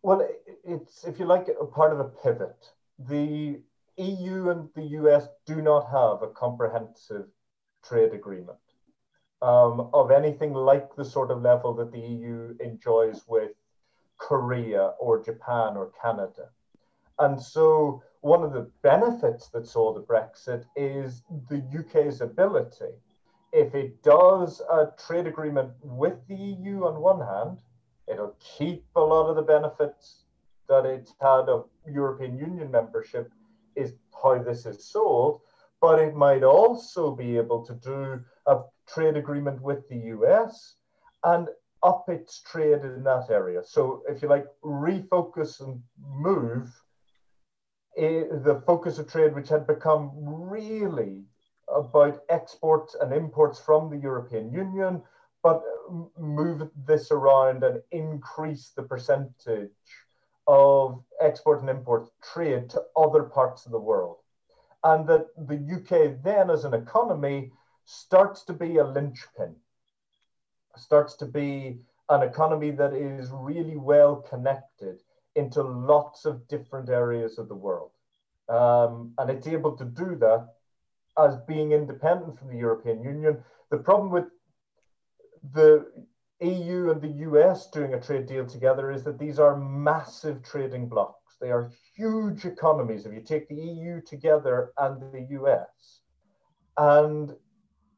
[0.03, 0.27] Well,
[0.64, 2.70] it's, if you like, a part of a pivot.
[2.99, 3.61] The
[3.97, 7.27] EU and the US do not have a comprehensive
[7.83, 8.59] trade agreement
[9.44, 13.52] um, of anything like the sort of level that the EU enjoys with
[14.18, 16.48] Korea or Japan or Canada.
[17.18, 22.94] And so, one of the benefits that saw the Brexit is the UK's ability
[23.54, 27.61] if it does a trade agreement with the EU on one hand,
[28.09, 30.24] it'll keep a lot of the benefits
[30.68, 33.30] that it's had of European Union membership,
[33.76, 35.40] is how this is sold.
[35.80, 40.77] But it might also be able to do a trade agreement with the US
[41.25, 41.49] and
[41.83, 43.62] up its trade in that area.
[43.62, 46.68] So, if you like, refocus and move
[47.97, 51.25] eh, the focus of trade, which had become really
[51.68, 55.03] about exports and imports from the European Union,
[55.42, 55.62] but
[56.18, 59.70] move this around and increase the percentage
[60.47, 64.16] of export and import trade to other parts of the world.
[64.85, 67.53] And that the UK then, as an economy,
[67.85, 69.55] starts to be a linchpin,
[70.77, 75.01] starts to be an economy that is really well connected
[75.37, 77.90] into lots of different areas of the world.
[78.49, 80.49] Um, and it's able to do that
[81.18, 83.42] as being independent from the European Union.
[83.70, 84.27] The problem with
[85.53, 85.87] the
[86.40, 90.88] EU and the US doing a trade deal together is that these are massive trading
[90.88, 91.37] blocs.
[91.40, 96.01] They are huge economies if you take the EU together and the US.
[96.77, 97.35] And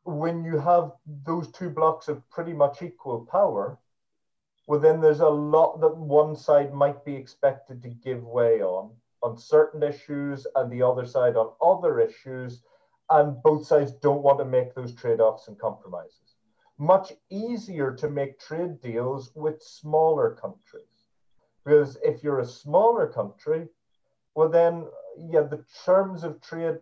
[0.06, 0.92] when you have
[1.24, 3.78] those two blocs of pretty much equal power,
[4.66, 8.90] well, then there's a lot that one side might be expected to give way on,
[9.22, 12.62] on certain issues, and the other side on other issues
[13.10, 16.36] and both sides don't want to make those trade-offs and compromises.
[16.78, 20.82] Much easier to make trade deals with smaller countries.
[21.64, 23.68] Because if you're a smaller country,
[24.34, 24.86] well then
[25.30, 26.78] yeah, the terms of trade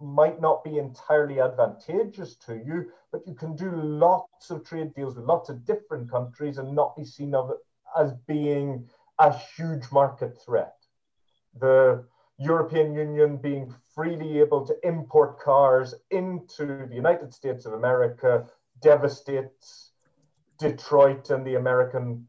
[0.00, 5.16] might not be entirely advantageous to you, but you can do lots of trade deals
[5.16, 7.52] with lots of different countries and not be seen of
[7.98, 10.74] as being a huge market threat.
[11.60, 12.04] The
[12.38, 18.46] European Union being freely able to import cars into the United States of America
[18.80, 19.92] devastates
[20.58, 22.26] Detroit and the American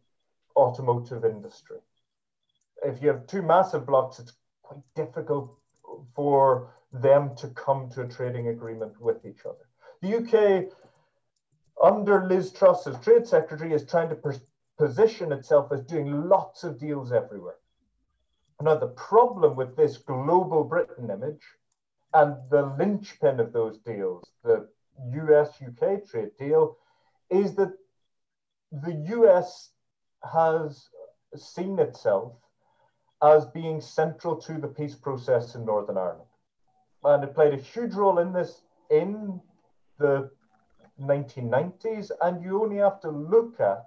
[0.55, 1.77] automotive industry.
[2.83, 4.33] If you have two massive blocs, it's
[4.67, 5.57] quite difficult
[6.15, 9.67] for them to come to a trading agreement with each other.
[10.01, 10.71] The UK,
[11.81, 14.39] under Liz Truss as Trade Secretary, is trying to
[14.77, 17.59] position itself as doing lots of deals everywhere.
[18.61, 21.43] Now, the problem with this global Britain image
[22.15, 24.69] And the linchpin of those deals, the
[25.27, 26.77] US UK trade deal,
[27.29, 27.73] is that
[28.71, 29.71] the US
[30.23, 30.87] has
[31.35, 32.31] seen itself
[33.23, 36.29] as being central to the peace process in Northern Ireland.
[37.03, 39.39] And it played a huge role in this in
[39.99, 40.31] the
[40.99, 42.11] 1990s.
[42.21, 43.85] And you only have to look at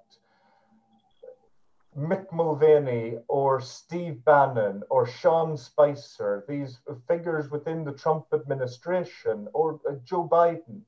[1.97, 9.81] Mick Mulvaney or Steve Bannon or Sean Spicer, these figures within the Trump administration or
[9.89, 10.83] uh, Joe Biden,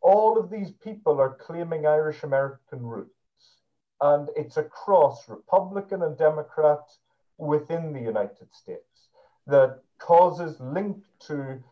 [0.00, 3.10] all of these people are claiming Irish American roots.
[4.00, 6.80] And it's across Republican and Democrat
[7.42, 9.08] within the United States
[9.46, 11.62] that causes linked to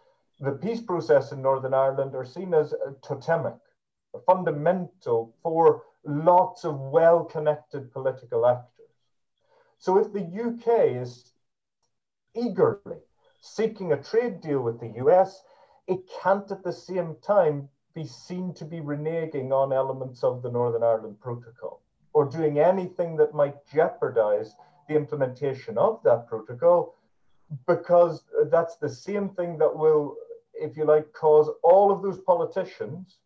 [0.41, 3.59] the peace process in Northern Ireland are seen as uh, totemic,
[4.27, 8.95] fundamental for lots of well connected political actors.
[9.79, 11.33] So if the UK is
[12.35, 12.99] eagerly
[13.41, 15.43] seeking a trade deal with the US,
[15.87, 20.51] it can't at the same time be seen to be reneging on elements of the
[20.51, 24.55] Northern Ireland Protocol or doing anything that might jeopardize
[24.91, 26.97] the implementation of that protocol,
[27.67, 30.17] because that's the same thing that will,
[30.55, 33.19] if you like, cause all of those politicians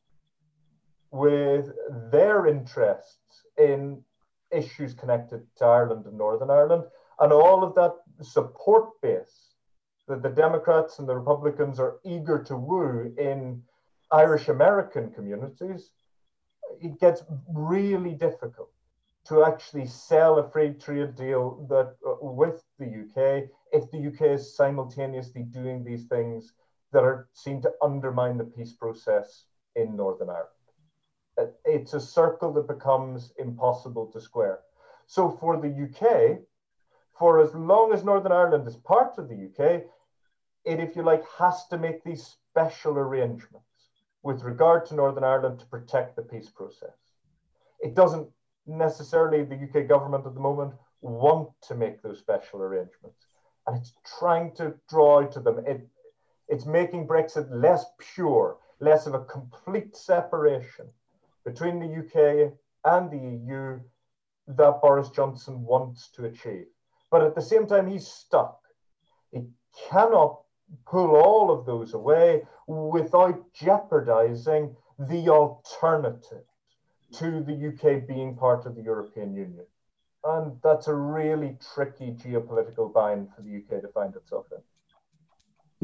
[1.10, 1.70] with
[2.12, 4.02] their interests in
[4.50, 6.84] issues connected to Ireland and Northern Ireland,
[7.20, 9.54] and all of that support base
[10.06, 13.62] that the Democrats and the Republicans are eager to woo in
[14.12, 15.90] Irish American communities,
[16.78, 18.73] it gets really difficult
[19.26, 24.38] to actually sell a free trade deal that uh, with the UK if the UK
[24.38, 26.52] is simultaneously doing these things
[26.92, 30.48] that are seen to undermine the peace process in Northern Ireland.
[31.36, 34.60] Uh, it's a circle that becomes impossible to square.
[35.06, 36.38] So for the UK,
[37.18, 39.82] for as long as Northern Ireland is part of the UK,
[40.64, 43.66] it, if you like, has to make these special arrangements
[44.22, 46.96] with regard to Northern Ireland to protect the peace process.
[47.80, 48.28] It doesn't
[48.66, 53.26] necessarily, the UK government at the moment, want to make those special arrangements.
[53.66, 55.62] And it's trying to draw to them.
[55.66, 55.86] It,
[56.48, 57.84] it's making Brexit less
[58.14, 60.86] pure, less of a complete separation
[61.44, 62.52] between the UK
[62.84, 63.80] and the EU
[64.46, 66.66] that Boris Johnson wants to achieve.
[67.10, 68.60] But at the same time, he's stuck.
[69.30, 69.44] He
[69.88, 70.40] cannot
[70.86, 76.44] pull all of those away without jeopardizing the alternative
[77.12, 79.66] to the UK being part of the European Union.
[80.24, 84.62] And that's a really tricky geopolitical bind for the UK to find itself in.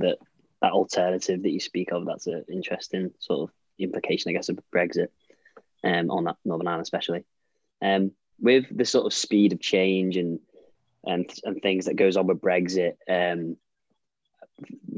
[0.05, 0.19] That
[0.63, 4.59] that alternative that you speak of, that's an interesting sort of implication, I guess, of
[4.75, 5.09] Brexit
[5.85, 7.25] um, on that Northern Ireland, especially.
[7.83, 10.41] Um, with the sort of speed of change and
[11.05, 13.57] and and things that goes on with Brexit, um,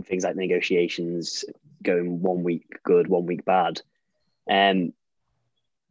[0.04, 1.44] things like negotiations
[1.82, 3.80] going one week good, one week bad.
[4.48, 4.92] Um,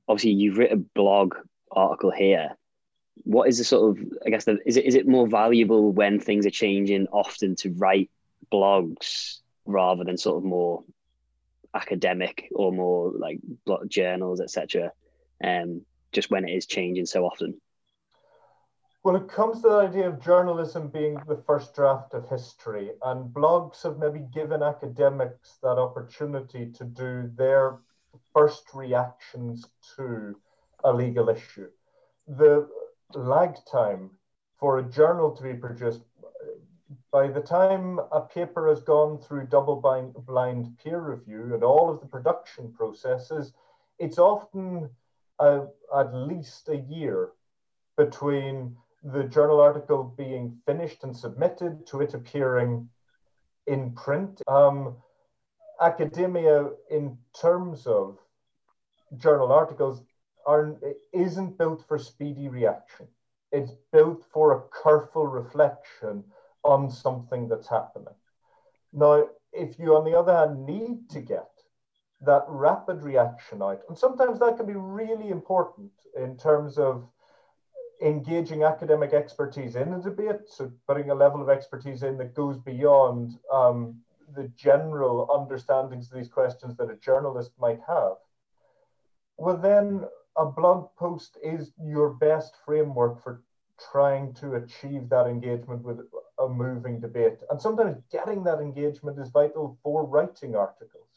[0.07, 1.35] obviously, you've written a blog
[1.71, 2.57] article here.
[3.23, 6.19] What is the sort of, I guess, the, is it is it more valuable when
[6.19, 8.09] things are changing often to write
[8.51, 10.83] blogs rather than sort of more
[11.73, 13.39] academic or more like
[13.87, 14.91] journals, etc.
[15.43, 17.59] Um, just when it is changing so often.
[19.03, 23.33] Well, it comes to the idea of journalism being the first draft of history, and
[23.33, 27.79] blogs have maybe given academics that opportunity to do their
[28.33, 29.65] first reactions
[29.95, 30.35] to
[30.83, 31.69] a legal issue.
[32.27, 32.67] The
[33.13, 34.11] lag time
[34.59, 36.01] for a journal to be produced,
[37.11, 39.75] by the time a paper has gone through double
[40.27, 43.53] blind peer review and all of the production processes,
[43.99, 44.89] it's often
[45.39, 45.63] a,
[45.97, 47.31] at least a year
[47.97, 52.87] between the journal article being finished and submitted to it appearing
[53.67, 54.41] in print.
[54.47, 54.95] Um,
[55.81, 58.19] academia, in terms of
[59.17, 60.01] journal articles,
[60.45, 60.75] are,
[61.13, 63.07] isn't built for speedy reaction.
[63.51, 66.23] It's built for a careful reflection
[66.63, 68.13] on something that's happening.
[68.93, 71.49] Now, if you, on the other hand, need to get
[72.21, 77.07] that rapid reaction out, and sometimes that can be really important in terms of
[78.01, 82.57] engaging academic expertise in a debate, so putting a level of expertise in that goes
[82.57, 83.99] beyond um,
[84.35, 88.13] the general understandings of these questions that a journalist might have,
[89.41, 90.05] well, then
[90.37, 93.41] a blog post is your best framework for
[93.91, 95.99] trying to achieve that engagement with
[96.39, 97.39] a moving debate.
[97.49, 101.11] And sometimes getting that engagement is vital for writing articles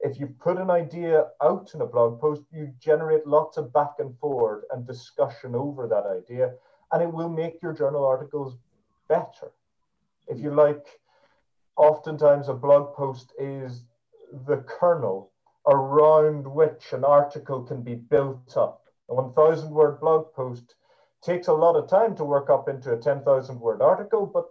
[0.00, 3.94] if you put an idea out in a blog post, you generate lots of back
[3.98, 6.52] and forth and discussion over that idea,
[6.92, 8.56] and it will make your journal articles
[9.08, 9.52] better.
[10.28, 10.86] If you like,
[11.76, 13.84] oftentimes a blog post is
[14.46, 15.32] the kernel
[15.66, 18.82] around which an article can be built up.
[19.08, 20.74] A 1,000 word blog post
[21.22, 24.46] takes a lot of time to work up into a 10,000 word article, but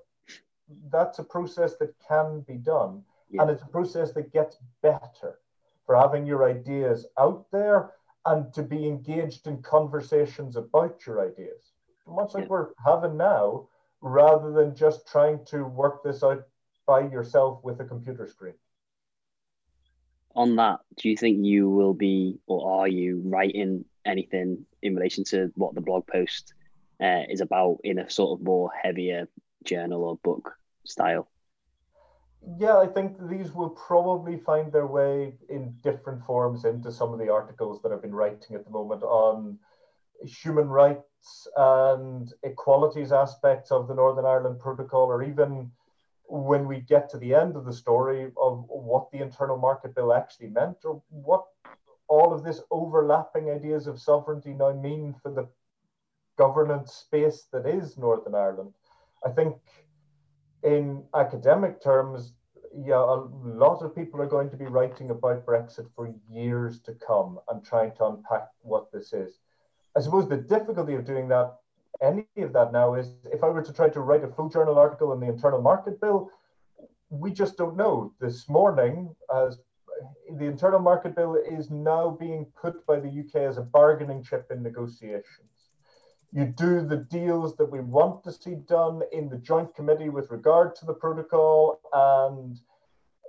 [0.91, 3.03] that's a process that can be done.
[3.29, 3.41] Yeah.
[3.41, 5.39] And it's a process that gets better
[5.85, 7.91] for having your ideas out there
[8.25, 11.71] and to be engaged in conversations about your ideas.
[12.07, 12.49] Much like yeah.
[12.49, 13.67] we're having now,
[14.01, 16.43] rather than just trying to work this out
[16.85, 18.53] by yourself with a computer screen.
[20.35, 25.23] On that, do you think you will be, or are you writing anything in relation
[25.25, 26.53] to what the blog post
[27.01, 29.27] uh, is about in a sort of more heavier
[29.63, 31.29] journal or book style?
[32.59, 37.19] Yeah, I think these will probably find their way in different forms into some of
[37.19, 39.57] the articles that I've been writing at the moment on
[40.23, 45.71] human rights and equalities aspects of the Northern Ireland Protocol, or even
[46.27, 50.13] when we get to the end of the story of what the internal market bill
[50.13, 51.45] actually meant, or what
[52.07, 55.47] all of this overlapping ideas of sovereignty now mean for the
[56.37, 58.73] governance space that is Northern Ireland.
[59.25, 59.55] I think
[60.63, 62.33] in academic terms,
[62.75, 66.93] yeah, a lot of people are going to be writing about Brexit for years to
[66.93, 69.39] come and trying to unpack what this is.
[69.95, 71.55] I suppose the difficulty of doing that,
[72.01, 74.77] any of that now, is if I were to try to write a full journal
[74.77, 76.29] article on the internal market bill,
[77.09, 78.13] we just don't know.
[78.19, 79.59] This morning, as
[80.37, 84.47] the internal market bill is now being put by the UK as a bargaining chip
[84.51, 85.69] in negotiations.
[86.31, 90.31] You do the deals that we want to see done in the joint committee with
[90.31, 92.59] regard to the protocol and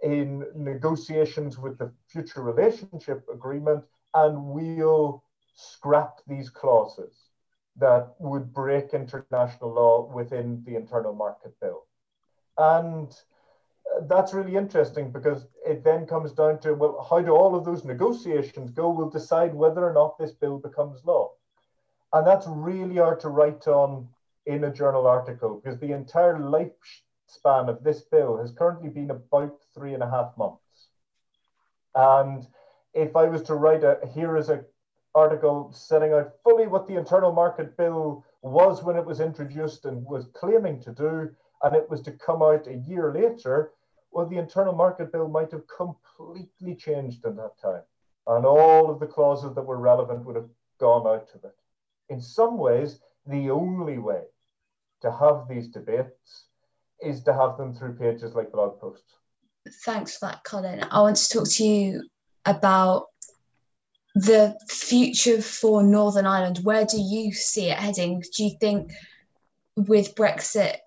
[0.02, 5.22] in negotiations with the future relationship agreement, and we'll
[5.54, 7.25] scrap these clauses
[7.78, 11.84] that would break international law within the internal market bill.
[12.56, 13.14] And
[14.02, 17.84] that's really interesting because it then comes down to well, how do all of those
[17.84, 18.90] negotiations go?
[18.90, 21.32] We'll decide whether or not this bill becomes law.
[22.12, 24.08] And that's really hard to write on
[24.46, 29.58] in a journal article because the entire lifespan of this bill has currently been about
[29.74, 30.88] three and a half months.
[31.94, 32.46] And
[32.94, 34.64] if I was to write a here is a
[35.16, 40.04] article setting out fully what the internal market bill was when it was introduced and
[40.04, 41.30] was claiming to do,
[41.62, 43.72] and it was to come out a year later,
[44.12, 47.82] well, the internal market bill might have completely changed in that time.
[48.28, 50.48] And all of the clauses that were relevant would have
[50.78, 51.56] gone out of it
[52.08, 54.22] in some ways, the only way
[55.02, 56.44] to have these debates
[57.00, 59.14] is to have them through pages like blog posts.
[59.84, 60.84] Thanks for that, Colin.
[60.90, 62.08] I want to talk to you
[62.44, 63.06] about
[64.16, 66.60] the future for Northern Ireland.
[66.62, 68.22] Where do you see it heading?
[68.34, 68.90] Do you think
[69.76, 70.78] with Brexit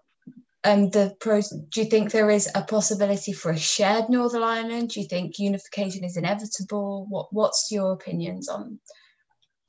[0.63, 4.43] and um, the pros, do you think there is a possibility for a shared Northern
[4.43, 4.89] Ireland?
[4.89, 7.05] Do you think unification is inevitable?
[7.07, 8.80] What What's your opinions on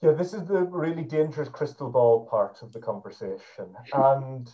[0.02, 3.76] yeah, this is the really dangerous crystal ball part of the conversation.
[3.92, 4.50] And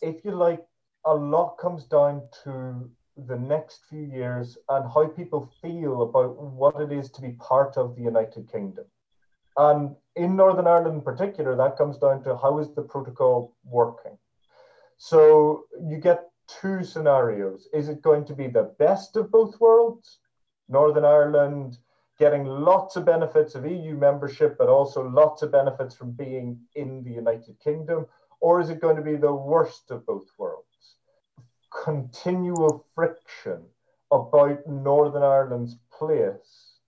[0.00, 0.64] if you like,
[1.04, 6.80] a lot comes down to the next few years and how people feel about what
[6.80, 8.84] it is to be part of the United Kingdom.
[9.56, 14.18] And in Northern Ireland in particular, that comes down to how is the protocol working?
[14.98, 17.68] So you get two scenarios.
[17.72, 20.18] Is it going to be the best of both worlds?
[20.68, 21.78] Northern Ireland
[22.18, 27.02] getting lots of benefits of EU membership, but also lots of benefits from being in
[27.02, 28.06] the United Kingdom?
[28.40, 30.65] Or is it going to be the worst of both worlds?
[31.84, 33.62] Continual friction
[34.10, 36.78] about Northern Ireland's place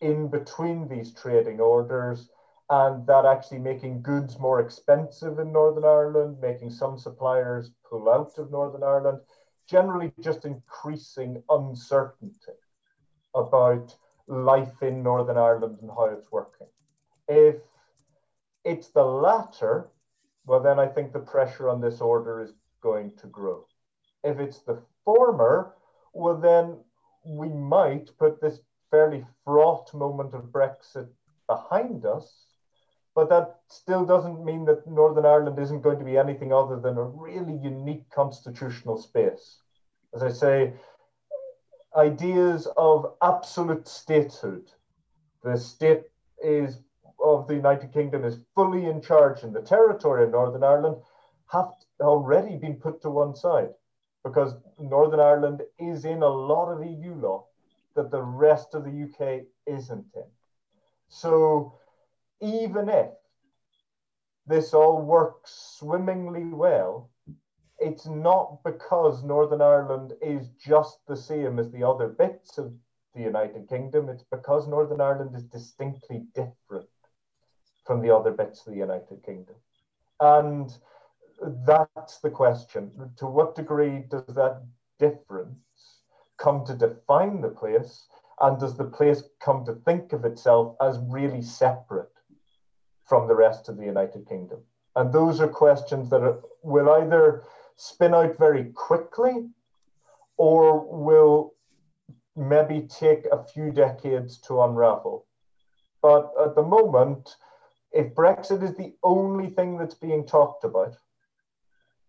[0.00, 2.28] in between these trading orders
[2.68, 8.36] and that actually making goods more expensive in Northern Ireland, making some suppliers pull out
[8.38, 9.20] of Northern Ireland,
[9.68, 12.58] generally just increasing uncertainty
[13.34, 13.94] about
[14.26, 16.66] life in Northern Ireland and how it's working.
[17.28, 17.56] If
[18.64, 19.88] it's the latter,
[20.44, 22.52] well, then I think the pressure on this order is
[22.82, 23.66] going to grow.
[24.26, 25.76] If it's the former,
[26.12, 26.78] well, then
[27.24, 28.58] we might put this
[28.90, 31.08] fairly fraught moment of Brexit
[31.46, 32.46] behind us.
[33.14, 36.98] But that still doesn't mean that Northern Ireland isn't going to be anything other than
[36.98, 39.60] a really unique constitutional space.
[40.12, 40.74] As I say,
[41.94, 44.72] ideas of absolute statehood.
[45.44, 46.02] The state
[46.42, 46.80] is
[47.24, 50.96] of the United Kingdom is fully in charge in the territory of Northern Ireland
[51.46, 51.70] have
[52.00, 53.70] already been put to one side
[54.26, 57.46] because Northern Ireland is in a lot of EU law
[57.94, 60.30] that the rest of the UK isn't in.
[61.08, 61.78] So
[62.40, 63.10] even if
[64.44, 67.08] this all works swimmingly well,
[67.78, 72.72] it's not because Northern Ireland is just the same as the other bits of
[73.14, 74.08] the United Kingdom.
[74.08, 76.88] It's because Northern Ireland is distinctly different
[77.86, 79.54] from the other bits of the United Kingdom.
[80.18, 80.76] And
[81.66, 82.90] that's the question.
[83.16, 84.62] To what degree does that
[84.98, 86.02] difference
[86.38, 88.06] come to define the place?
[88.40, 92.12] And does the place come to think of itself as really separate
[93.04, 94.60] from the rest of the United Kingdom?
[94.94, 97.44] And those are questions that are, will either
[97.76, 99.48] spin out very quickly
[100.36, 101.54] or will
[102.34, 105.26] maybe take a few decades to unravel.
[106.02, 107.36] But at the moment,
[107.92, 110.96] if Brexit is the only thing that's being talked about,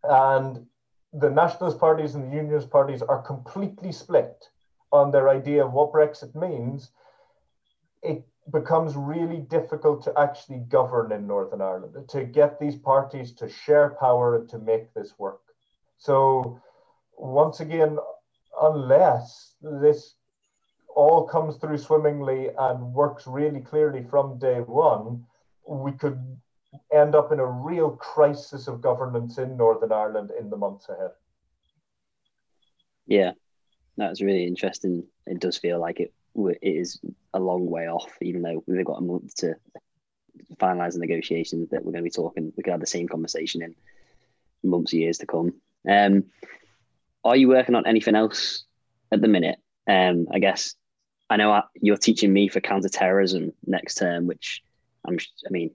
[0.08, 0.66] and
[1.14, 4.50] the nationalist parties and the unionist parties are completely split
[4.92, 6.92] on their idea of what Brexit means,
[8.04, 13.50] it becomes really difficult to actually govern in Northern Ireland, to get these parties to
[13.50, 15.42] share power and to make this work.
[15.98, 16.62] So,
[17.18, 17.98] once again,
[18.62, 20.16] unless this
[20.96, 25.26] all comes through swimmingly and works really clearly from day one,
[25.68, 26.20] we could
[26.94, 31.12] end up in a real crisis of governance in Northern Ireland in the months ahead.
[33.06, 33.32] Yeah,
[33.96, 35.06] that's really interesting.
[35.26, 37.00] It does feel like it it is
[37.34, 39.56] a long way off, even though we've got a month to
[40.58, 42.54] finalise the negotiations that we're going to be talking.
[42.56, 43.76] We could have the same conversation in
[44.64, 45.54] months, years to come.
[45.90, 46.26] Um,
[47.24, 48.66] are you working on anything else
[49.12, 49.58] at the minute?
[49.88, 50.76] Um, I guess
[51.30, 54.62] I know you're teaching me for counterterrorism next term, which
[55.06, 55.72] I'm, I mean,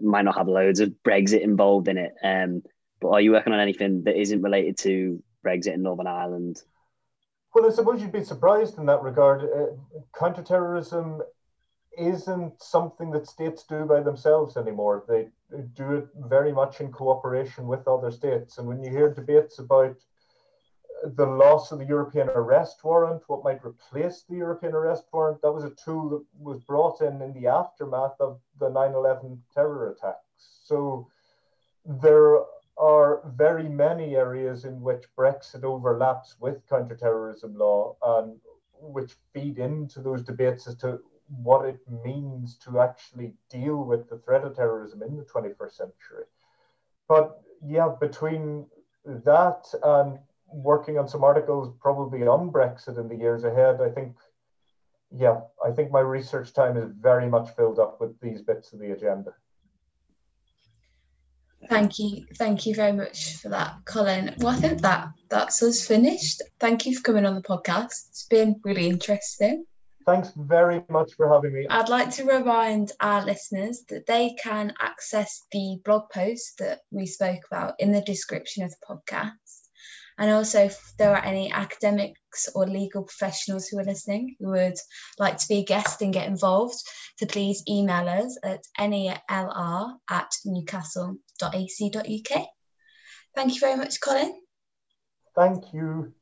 [0.00, 2.12] might not have loads of Brexit involved in it.
[2.22, 2.62] Um,
[3.00, 6.62] but are you working on anything that isn't related to Brexit in Northern Ireland?
[7.54, 9.42] Well, I suppose you'd be surprised in that regard.
[9.42, 9.74] Uh,
[10.16, 11.20] counterterrorism
[11.98, 15.04] isn't something that states do by themselves anymore.
[15.08, 15.28] They
[15.74, 18.58] do it very much in cooperation with other states.
[18.58, 19.96] And when you hear debates about
[21.02, 25.52] the loss of the European arrest warrant, what might replace the European arrest warrant, that
[25.52, 29.90] was a tool that was brought in in the aftermath of the 9 11 terror
[29.90, 30.60] attacks.
[30.64, 31.08] So
[31.84, 32.40] there
[32.78, 38.38] are very many areas in which Brexit overlaps with counterterrorism law and
[38.80, 41.00] which feed into those debates as to
[41.42, 46.24] what it means to actually deal with the threat of terrorism in the 21st century.
[47.08, 48.66] But yeah, between
[49.04, 50.18] that and
[50.52, 54.16] working on some articles probably on Brexit in the years ahead, I think,
[55.10, 58.80] yeah, I think my research time is very much filled up with these bits of
[58.80, 59.32] the agenda.
[61.68, 64.34] Thank you, thank you very much for that, Colin.
[64.38, 66.42] Well, I think that that's us finished.
[66.58, 68.08] Thank you for coming on the podcast.
[68.08, 69.66] It's been really interesting.
[70.06, 71.66] Thanks very much for having me.
[71.68, 77.04] I'd like to remind our listeners that they can access the blog post that we
[77.04, 79.59] spoke about in the description of the podcast.
[80.20, 84.76] And also, if there are any academics or legal professionals who are listening who would
[85.18, 86.76] like to be a guest and get involved,
[87.18, 92.46] to please email us at nelr at newcastle.ac.uk.
[93.34, 94.38] Thank you very much, Colin.
[95.34, 96.12] Thank you.